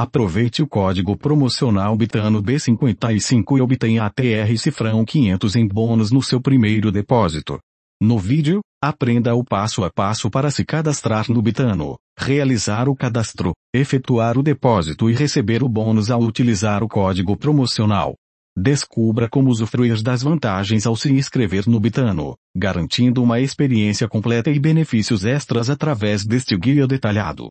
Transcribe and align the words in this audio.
Aproveite 0.00 0.62
o 0.62 0.66
código 0.68 1.16
promocional 1.16 1.96
Bitano 1.96 2.40
B55 2.40 3.58
e 3.58 3.60
obtenha 3.60 4.04
ATR 4.04 4.56
Cifrão 4.56 5.04
500 5.04 5.56
em 5.56 5.66
bônus 5.66 6.12
no 6.12 6.22
seu 6.22 6.40
primeiro 6.40 6.92
depósito. 6.92 7.58
No 8.00 8.16
vídeo, 8.16 8.60
aprenda 8.80 9.34
o 9.34 9.42
passo 9.42 9.82
a 9.82 9.90
passo 9.90 10.30
para 10.30 10.52
se 10.52 10.64
cadastrar 10.64 11.28
no 11.28 11.42
Bitano, 11.42 11.96
realizar 12.16 12.88
o 12.88 12.94
cadastro, 12.94 13.50
efetuar 13.74 14.38
o 14.38 14.42
depósito 14.44 15.10
e 15.10 15.14
receber 15.14 15.64
o 15.64 15.68
bônus 15.68 16.12
ao 16.12 16.22
utilizar 16.22 16.84
o 16.84 16.88
código 16.88 17.36
promocional. 17.36 18.14
Descubra 18.56 19.28
como 19.28 19.50
usufruir 19.50 20.00
das 20.00 20.22
vantagens 20.22 20.86
ao 20.86 20.94
se 20.94 21.12
inscrever 21.12 21.68
no 21.68 21.80
Bitano, 21.80 22.36
garantindo 22.56 23.20
uma 23.20 23.40
experiência 23.40 24.06
completa 24.06 24.48
e 24.48 24.60
benefícios 24.60 25.24
extras 25.24 25.68
através 25.68 26.24
deste 26.24 26.56
guia 26.56 26.86
detalhado. 26.86 27.48